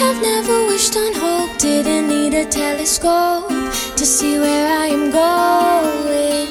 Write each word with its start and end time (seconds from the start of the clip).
have 0.00 0.20
never 0.22 0.66
wished 0.66 0.96
on 0.96 1.12
hope. 1.14 1.58
Didn't 1.58 2.08
need 2.08 2.34
a 2.34 2.44
telescope 2.46 3.48
to 3.96 4.04
see 4.06 4.38
where 4.38 4.66
I 4.68 4.86
am 4.86 5.10
going. 5.10 6.48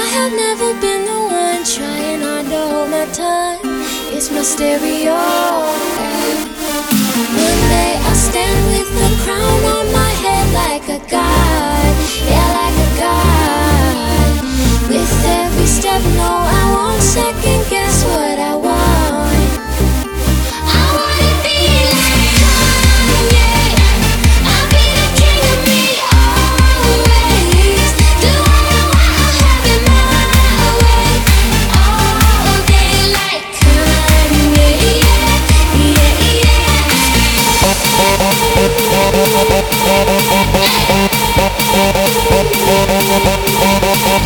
I 0.00 0.04
have 0.16 0.32
never 0.32 0.68
been 0.80 1.02
the 1.10 1.20
one 1.44 1.62
trying 1.64 2.20
hard 2.26 2.46
to 2.46 2.60
hold 2.72 2.90
my 2.90 3.06
tongue. 3.12 3.60
It's 4.14 4.30
my 4.30 4.42
stereo. 4.42 5.18
One 7.46 7.62
day 7.74 7.92
I'll 8.06 8.14
stand 8.28 8.60
with 8.72 8.88
the 9.00 9.08
crown 9.24 9.64
on. 9.64 9.75
Yeah. 43.98 44.25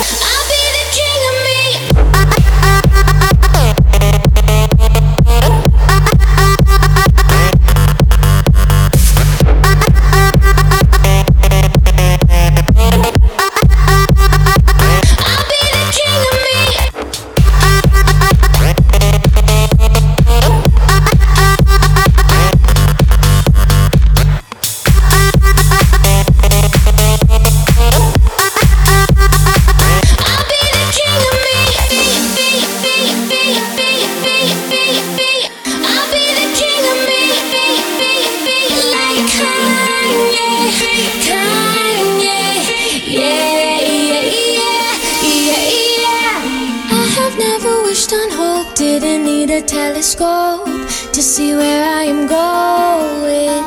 didn't 48.81 49.25
need 49.25 49.51
a 49.51 49.61
telescope 49.61 50.65
to 51.13 51.21
see 51.21 51.53
where 51.53 51.83
I 51.85 52.03
am 52.05 52.25
going. 52.25 53.63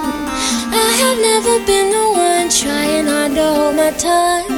I 0.87 0.91
have 1.03 1.19
never 1.31 1.55
been 1.71 1.89
the 1.97 2.07
one 2.31 2.49
trying 2.51 3.07
hard 3.07 3.33
to 3.37 3.47
hold 3.55 3.77
my 3.77 3.93
tongue. 3.93 4.49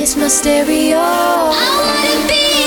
It's 0.00 0.14
my 0.14 0.28
stereo. 0.28 0.98
I 0.98 1.66
wanna 1.82 2.28
be. 2.28 2.63